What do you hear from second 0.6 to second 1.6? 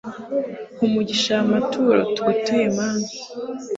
ha umugisha aya